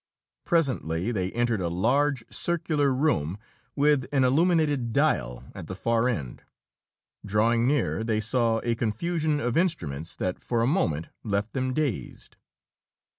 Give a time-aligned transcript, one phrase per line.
[0.45, 3.37] Presently they entered a large, circular room
[3.75, 6.41] with an illuminated dial at the far end.
[7.23, 12.35] Drawing near, they saw a confusion of instruments that for a moment left them dazed.